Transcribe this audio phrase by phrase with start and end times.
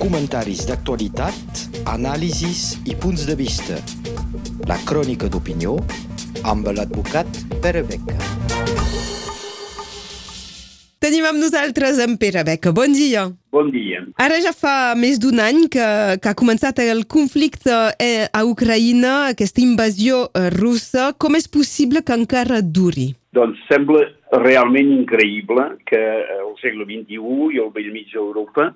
[0.00, 3.78] comentaris d'actualitat, anàlisis i punts de vista.
[4.68, 5.76] La crònica d'opinió
[6.48, 7.28] amb l'advocat
[7.62, 8.16] Pere Beca.
[11.00, 12.74] Tenim amb nosaltres en Pere Beca.
[12.76, 13.24] Bon dia.
[13.52, 14.02] Bon dia.
[14.20, 15.86] Ara ja fa més d'un any que,
[16.20, 21.14] que ha començat el conflicte eh, a Ucraïna, aquesta invasió eh, russa.
[21.16, 23.14] Com és possible que encara duri?
[23.32, 24.04] Doncs sembla
[24.44, 26.04] realment increïble que
[26.36, 28.68] al segle XXI i al vell mig d'Europa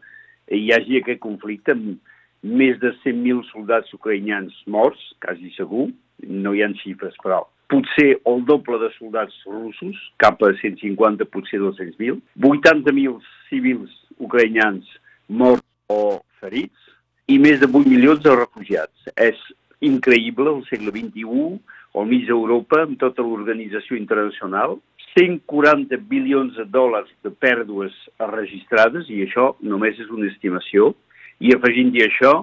[0.50, 1.96] hi hagi aquest conflicte amb
[2.44, 5.88] més de 100.000 soldats ucraïnians morts, quasi segur,
[6.28, 11.60] no hi ha xifres, però potser el doble de soldats russos, cap a 150, potser
[11.62, 13.16] 200.000, 80.000
[13.48, 14.88] civils ucraïnans
[15.28, 16.92] morts o ferits
[17.32, 19.08] i més de 8 milions de refugiats.
[19.16, 19.40] És
[19.84, 21.46] increïble el segle XXI,
[21.94, 24.78] al mig d'Europa, amb tota l'organització internacional,
[25.14, 27.94] 140 bilions de dòlars de pèrdues
[28.32, 30.92] registrades, i això només és una estimació,
[31.40, 32.34] i afegint-hi això,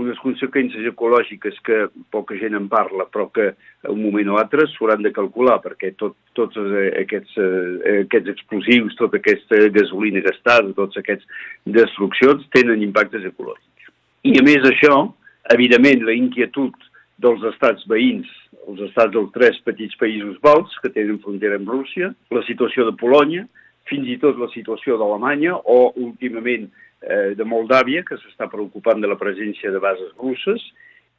[0.00, 1.78] unes conseqüències ecològiques que
[2.14, 3.50] poca gent en parla, però que
[3.90, 6.56] un moment o altre s'hauran de calcular, perquè tot, tots
[7.02, 11.28] aquests, eh, aquests explosius, tota aquesta gasolina gastada, tots aquests
[11.76, 13.92] destruccions tenen impactes ecològics.
[14.24, 15.10] I a més això,
[15.52, 16.88] evidentment, la inquietud
[17.20, 18.30] dels estats veïns,
[18.68, 22.96] els estats dels tres petits països balts que tenen frontera amb Rússia, la situació de
[23.00, 23.46] Polònia,
[23.90, 26.68] fins i tot la situació d'Alemanya o, últimament,
[27.02, 30.62] eh, de Moldàvia, que s'està preocupant de la presència de bases russes,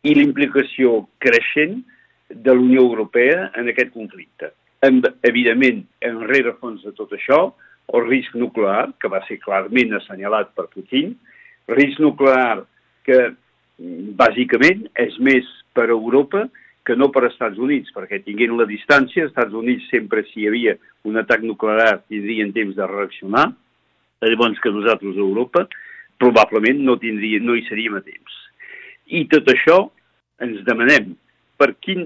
[0.04, 1.82] i l'implicació creixent
[2.30, 4.52] de la Unió Europea en aquest conflicte.
[4.84, 7.54] Amb, evidentment, en rerefons de tot això,
[7.94, 11.14] el risc nuclear, que va ser clarament assenyalat per Putin,
[11.72, 12.64] risc nuclear
[13.08, 13.20] que,
[14.20, 16.46] bàsicament, és més per Europa
[16.84, 20.76] que no per Estats Units, perquè tinguent la distància, Estats Units sempre si hi havia
[21.08, 23.48] un atac nuclear tindrien temps de reaccionar,
[24.24, 25.66] llavors que nosaltres a Europa
[26.20, 28.40] probablement no, tindria, no hi seríem a temps.
[29.12, 29.80] I tot això
[30.44, 31.14] ens demanem
[31.60, 32.06] per quin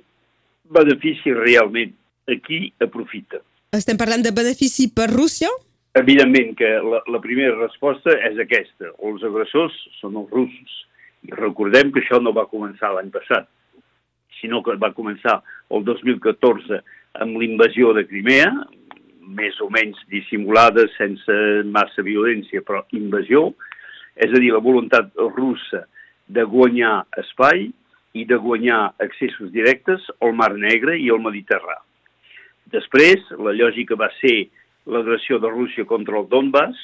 [0.74, 1.94] benefici realment
[2.30, 3.42] aquí aprofita.
[3.78, 5.50] Estem parlant de benefici per Rússia?
[5.98, 8.92] Evidentment que la, la primera resposta és aquesta.
[9.06, 10.82] Els agressors són els russos.
[11.28, 13.48] I recordem que això no va començar l'any passat,
[14.42, 15.40] sinó que va començar
[15.74, 16.82] el 2014
[17.24, 18.52] amb l'invasió de Crimea,
[19.28, 21.38] més o menys dissimulada, sense
[21.68, 23.50] massa violència, però invasió,
[24.16, 25.84] és a dir, la voluntat russa
[26.28, 27.68] de guanyar espai
[28.18, 31.78] i de guanyar accessos directes al Mar Negre i al Mediterrà.
[32.74, 34.48] Després, la lògica va ser
[34.88, 36.80] l'agressió de Rússia contra el Donbass,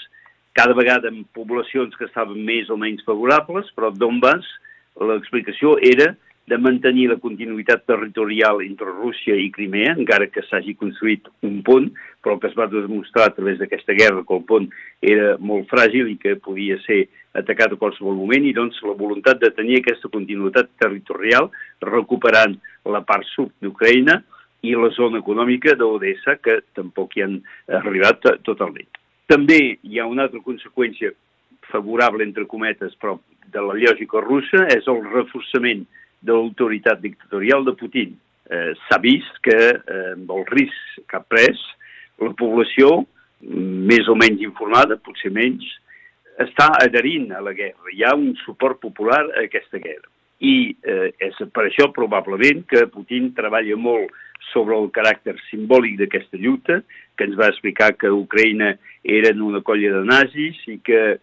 [0.54, 4.46] cada vegada amb poblacions que estaven més o menys favorables, però Donbass,
[5.02, 6.12] l'explicació era
[6.46, 11.88] de mantenir la continuïtat territorial entre Rússia i Crimea, encara que s'hagi construït un pont,
[12.24, 14.68] però que es va demostrar a través d'aquesta guerra que el pont
[15.02, 17.06] era molt fràgil i que podia ser
[17.40, 21.50] atacat a qualsevol moment, i doncs la voluntat de tenir aquesta continuïtat territorial
[21.82, 24.20] recuperant la part sud d'Ucraïna
[24.64, 27.40] i la zona econòmica d'Odessa, que tampoc hi han
[27.80, 28.88] arribat totalment.
[29.32, 31.16] També hi ha una altra conseqüència
[31.72, 33.18] favorable, entre cometes, però
[33.54, 35.86] de la lògica russa, és el reforçament
[36.24, 38.16] de l'autoritat dictatorial de Putin.
[38.50, 41.62] Eh, S'ha vist que eh, amb el risc que ha pres,
[42.24, 43.04] la població,
[43.44, 45.66] més o menys informada, potser menys,
[46.40, 47.92] està adherint a la guerra.
[47.92, 50.08] Hi ha un suport popular a aquesta guerra.
[50.44, 54.12] I eh, és per això probablement que Putin treballa molt
[54.52, 56.82] sobre el caràcter simbòlic d'aquesta lluita,
[57.16, 58.74] que ens va explicar que Ucraïna
[59.04, 61.20] eren una colla de nazis i que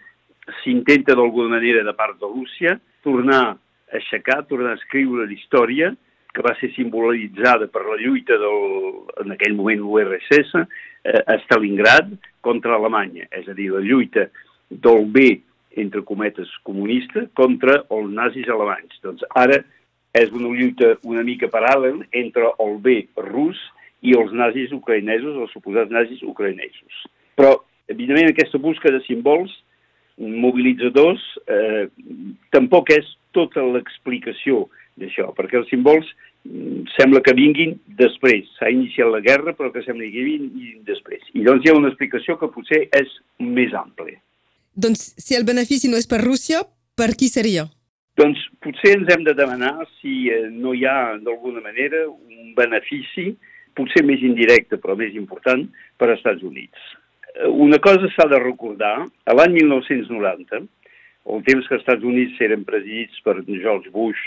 [0.62, 3.58] s'intenta d'alguna manera de part de Rússia tornar
[3.96, 5.90] aixecar, tornar a escriure la història
[6.34, 8.60] que va ser simbolitzada per la lluita del,
[9.24, 12.12] en aquell moment l'URSS eh, a Stalingrad
[12.44, 14.28] contra Alemanya, és a dir, la lluita
[14.70, 15.30] del bé,
[15.80, 18.96] entre cometes, comunista contra els nazis alemanys.
[19.04, 19.60] Doncs ara
[20.18, 23.58] és una lluita una mica paral·lel entre el bé rus
[24.02, 27.04] i els nazis ucraïnesos, els suposats nazis ucraïnesos.
[27.38, 27.54] Però,
[27.90, 29.52] evidentment, aquesta busca de símbols
[30.20, 31.86] mobilitzadors eh,
[32.52, 33.06] tampoc és
[33.36, 34.66] tota l'explicació
[35.00, 36.08] d'això, perquè els símbols
[36.44, 38.48] mm, sembla que vinguin després.
[38.58, 41.22] S'ha iniciat la guerra, però que sembla que vinguin després.
[41.34, 44.20] I doncs hi ha una explicació que potser és més àmplia.
[44.74, 46.62] Doncs si el benefici no és per Rússia,
[46.96, 47.66] per qui seria?
[48.20, 53.30] Doncs potser ens hem de demanar si eh, no hi ha, d'alguna manera, un benefici,
[53.78, 55.64] potser més indirecte, però més important,
[55.96, 56.90] per als Estats Units.
[57.36, 58.96] Eh, una cosa s'ha de recordar,
[59.38, 60.62] l'any 1990,
[61.28, 64.20] el temps que els Estats Units eren presidits per George Bush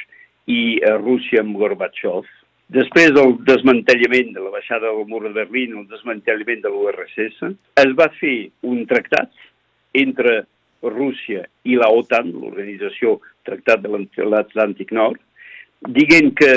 [0.51, 2.27] i a Rússia amb Gorbachev,
[2.73, 7.43] després del desmantellament de la baixada del mur de Berlín, el desmantellament de l'URSS,
[7.83, 9.31] es va fer un tractat
[9.93, 10.43] entre
[10.83, 13.91] Rússia i la OTAN, l'Organització Tractat de
[14.27, 15.19] l'Atlàntic Nord,
[15.87, 16.53] dient que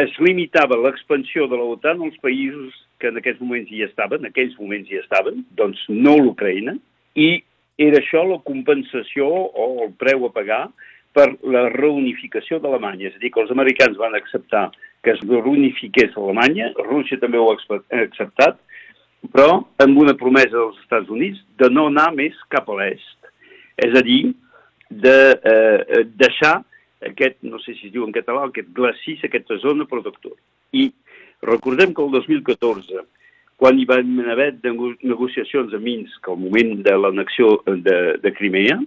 [0.00, 4.30] es limitava l'expansió de la OTAN als països que en aquests moments hi estaven, en
[4.30, 6.76] aquells moments hi estaven, doncs no l'Ucraïna,
[7.16, 7.40] i
[7.80, 10.64] era això la compensació o el preu a pagar
[11.16, 13.08] per la reunificació d'Alemanya.
[13.08, 14.68] És a dir, que els americans van acceptar
[15.02, 17.56] que es reunifiqués Alemanya, Rússia també ho ha
[18.02, 18.60] acceptat,
[19.32, 23.30] però amb una promesa dels Estats Units de no anar més cap a l'est.
[23.80, 24.34] És a dir,
[24.90, 26.60] de eh, deixar
[27.06, 30.36] aquest, no sé si es diu en català, aquest glacís, aquesta zona protectora.
[30.76, 30.90] I
[31.46, 33.04] recordem que el 2014,
[33.60, 38.78] quan hi van haver negociacions a Minsk al moment de l'anexió de, de Crimea,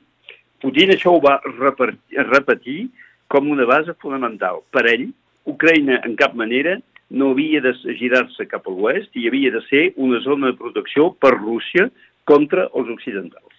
[0.63, 2.79] Putin això ho va repetir, repetir
[3.27, 4.61] com una base fonamental.
[4.71, 5.09] Per ell,
[5.49, 6.77] Ucraïna en cap manera
[7.13, 11.11] no havia de girar-se cap a l'oest i havia de ser una zona de protecció
[11.21, 11.89] per Rússia
[12.25, 13.51] contra els occidentals.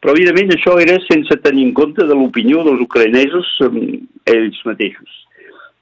[0.00, 3.52] Però, evidentment, això era sense tenir en compte de l'opinió dels ucraïnesos
[4.32, 5.20] ells mateixos.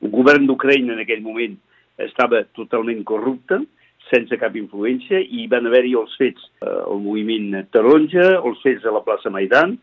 [0.03, 1.57] El govern d'Ucraïna en aquell moment
[2.03, 3.63] estava totalment corrupte,
[4.11, 8.93] sense cap influència, i van haver-hi els fets, eh, el moviment taronja, els fets de
[8.93, 9.77] la plaça Maidan,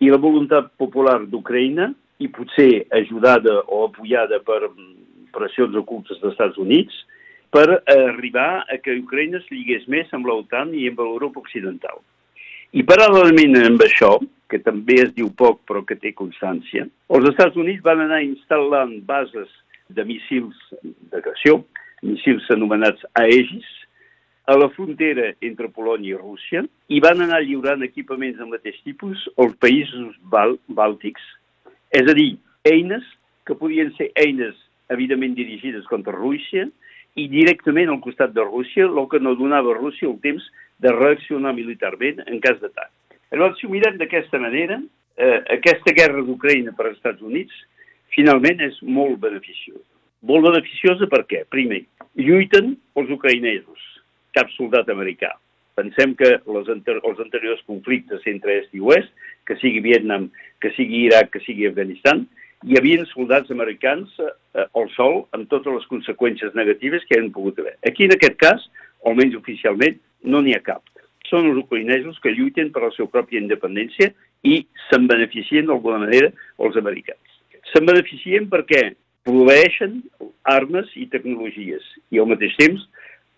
[0.00, 1.90] i la voluntat popular d'Ucraïna,
[2.20, 4.66] i potser ajudada o apoyada per
[5.32, 6.94] pressions ocultes dels Estats Units,
[7.50, 11.98] per arribar a que Ucraïna es lligués més amb l'OTAN i amb l'Europa Occidental.
[12.70, 14.12] I paral·lelament amb això,
[14.50, 19.00] que també es diu poc però que té constància, els Estats Units van anar instal·lant
[19.06, 19.50] bases
[19.90, 20.58] de missils
[21.10, 21.58] d'agressió,
[22.02, 23.68] missils anomenats Aegis,
[24.50, 29.22] a la frontera entre Polònia i Rússia i van anar lliurant equipaments del mateix tipus
[29.38, 31.22] als països bàl bàltics,
[31.94, 32.32] és a dir,
[32.66, 33.06] eines
[33.46, 34.56] que podien ser eines
[34.90, 36.66] evidentment dirigides contra Rússia
[37.18, 40.46] i directament al costat de Rússia, el que no donava a Rússia el temps
[40.82, 42.90] de reaccionar militarment en cas d'atac.
[43.30, 44.80] Llavors, si ho mirem d'aquesta manera,
[45.16, 47.54] eh, aquesta guerra d'Ucraïna per als Estats Units
[48.14, 49.86] finalment és molt beneficiosa.
[50.28, 51.44] Molt beneficiosa per què?
[51.48, 51.84] Primer,
[52.20, 53.86] lluiten els ucraïnesos,
[54.36, 55.32] cap soldat americà.
[55.78, 59.08] Pensem que les anter els anteriors conflictes entre est i oest,
[59.48, 60.28] que sigui Vietnam,
[60.60, 62.26] que sigui Iraq, que sigui Afganistan,
[62.68, 67.58] hi havia soldats americans eh, al sol amb totes les conseqüències negatives que han pogut
[67.62, 67.78] haver.
[67.88, 68.66] Aquí, en aquest cas,
[69.08, 69.96] almenys oficialment,
[70.28, 70.84] no n'hi ha cap.
[71.30, 74.12] Són els ucraïnesos que lluiten per la seva pròpia independència
[74.44, 76.28] i se'n beneficien d'alguna manera
[76.60, 77.38] els americans.
[77.72, 78.90] Se'n beneficien perquè
[79.26, 80.00] proveeixen
[80.48, 82.86] armes i tecnologies i al mateix temps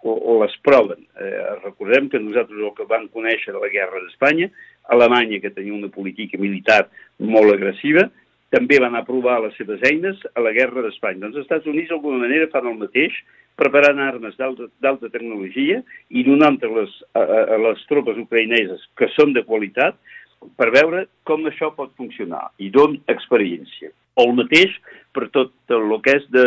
[0.03, 1.05] o, o les proven.
[1.19, 4.51] Eh, recordem que nosaltres el que vam conèixer de la guerra d'Espanya,
[4.95, 6.85] Alemanya, que tenia una política militar
[7.19, 8.09] molt agressiva,
[8.53, 11.23] també van aprovar les seves eines a la guerra d'Espanya.
[11.23, 13.15] Doncs els Estats Units d'alguna manera fan el mateix,
[13.57, 19.45] preparant armes d'alta tecnologia i donant-les a, a, a les tropes ucraïneses que són de
[19.49, 19.99] qualitat
[20.59, 23.93] per veure com això pot funcionar i don experiència.
[24.17, 24.75] O el mateix
[25.17, 26.47] per tot el que és de,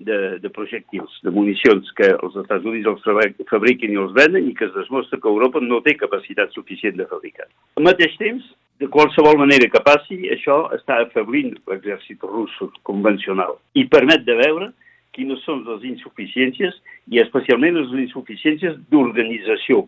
[0.00, 4.54] de, de projectils, de municions que els Estats Units els fabriquen i els venen i
[4.56, 7.48] que es demostra que Europa no té capacitat suficient de fabricar.
[7.76, 8.46] Al mateix temps,
[8.80, 12.54] de qualsevol manera que passi, això està afeblint l'exèrcit rus
[12.88, 14.70] convencional i permet de veure
[15.16, 16.76] quines són les insuficiències
[17.12, 19.84] i especialment les insuficiències d'organització.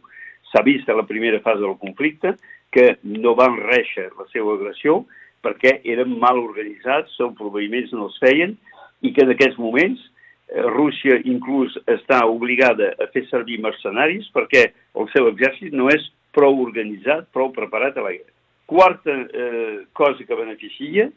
[0.51, 2.35] S'ha vist a la primera fase del conflicte
[2.73, 5.03] que no van reixer la seva agressió
[5.43, 8.57] perquè eren mal organitzats, els proveïments no els feien
[9.03, 14.69] i que en aquests moments eh, Rússia inclús està obligada a fer servir mercenaris perquè
[14.99, 18.31] el seu exèrcit no és prou organitzat, prou preparat a la guerra.
[18.73, 21.11] Quarta eh, cosa que beneficia,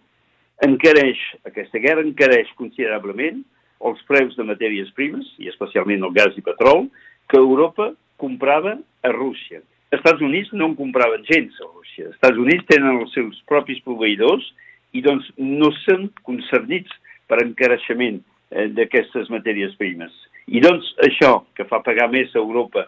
[0.65, 3.43] encareix, aquesta guerra encareix considerablement
[3.85, 6.89] els preus de matèries primes, i especialment el gas i petrol,
[7.31, 9.61] que Europa comprava a Rússia.
[9.95, 12.09] Els Estats Units no en compraven gens a Rússia.
[12.09, 14.43] Els Estats Units tenen els seus propis proveïdors
[14.91, 16.91] i doncs no són concernits
[17.31, 20.11] per encareixement eh, d'aquestes matèries primes.
[20.51, 22.83] I doncs això, que fa pagar més a Europa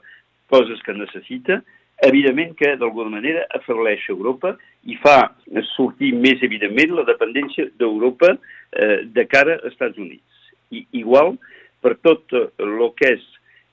[0.51, 1.61] coses que necessita,
[2.03, 5.29] evidentment que d'alguna manera afebleix Europa i fa
[5.77, 10.51] sortir més evidentment la dependència d'Europa eh, de cara als Estats Units.
[10.75, 11.37] I, igual
[11.79, 13.23] per tot el que és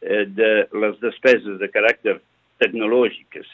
[0.06, 2.20] eh, de les despeses de caràcter
[2.62, 3.50] tecnològiques.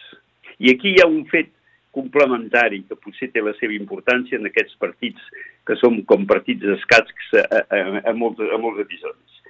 [0.61, 1.51] I aquí hi ha un fet
[1.97, 5.25] complementari que potser té la seva importància en aquests partits
[5.67, 7.81] que som com partits escacs a, a,
[8.11, 9.43] a, molts, a molts episodis.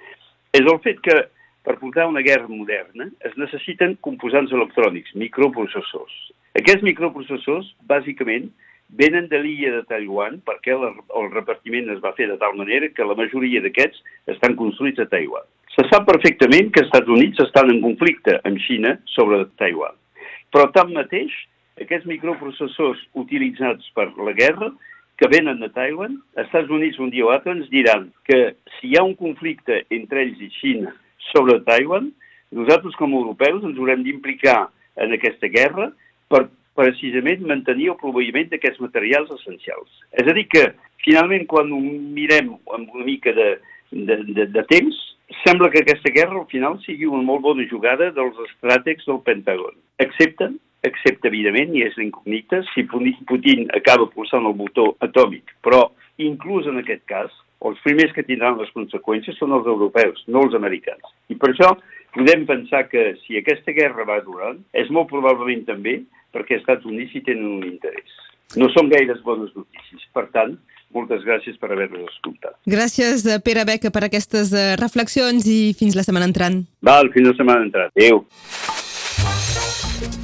[0.57, 1.17] És el fet que
[1.65, 6.15] per portar una guerra moderna es necessiten composants electrònics, microprocessors.
[6.57, 8.49] Aquests microprocessors, bàsicament,
[8.91, 13.07] venen de l'illa de Taiwan perquè el repartiment es va fer de tal manera que
[13.07, 14.01] la majoria d'aquests
[14.33, 15.45] estan construïts a Taiwan.
[15.71, 19.95] Se sap perfectament que els Estats Units estan en conflicte amb Xina sobre Taiwan.
[20.51, 21.31] Però tanmateix,
[21.79, 24.71] aquests microprocessors utilitzats per la guerra
[25.21, 28.41] que venen de Taiwan, els Estats Units un dia o altre ens diran que
[28.77, 30.91] si hi ha un conflicte entre ells i Xina
[31.29, 32.09] sobre Taiwan,
[32.51, 34.65] nosaltres com a europeus ens haurem d'implicar
[34.99, 35.91] en aquesta guerra
[36.27, 39.87] per precisament mantenir el proveïment d'aquests materials essencials.
[40.19, 40.65] És a dir que,
[41.05, 43.49] finalment, quan ho mirem amb una mica de,
[43.91, 44.99] de, de, de temps,
[45.43, 49.77] sembla que aquesta guerra al final sigui una molt bona jugada dels estratègics del Pentàgon.
[50.03, 55.53] Accepten excepte, evidentment, i és incògnita, si Putin acaba pulsant el botó atòmic.
[55.65, 55.83] Però,
[56.21, 57.33] inclús en aquest cas,
[57.67, 61.13] els primers que tindran les conseqüències són els europeus, no els americans.
[61.29, 61.75] I per això
[62.15, 66.01] podem pensar que si aquesta guerra va durant, és molt probablement també
[66.33, 68.17] perquè els Estats Units hi tenen un interès.
[68.57, 70.03] No són gaires bones notícies.
[70.15, 70.57] Per tant,
[70.95, 72.57] moltes gràcies per haver-nos escoltat.
[72.69, 76.63] Gràcies, eh, Pere Beca, per aquestes eh, reflexions i fins la setmana entrant.
[76.81, 77.91] Val, fins la setmana entrant.
[77.95, 78.25] Adéu.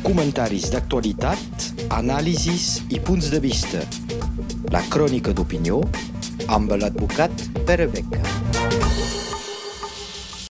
[0.07, 3.83] Comentaris d'actualitat, anàlisis i punts de vista.
[4.71, 5.81] La crònica d'opinió
[6.47, 8.36] amb l'advocat Pere Beca.